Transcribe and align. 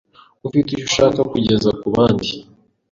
ufite 0.47 0.67
icyo 0.71 0.85
ushaka 0.89 1.19
kugeza 1.31 1.69
ku 1.79 1.87
bandi 1.95 2.29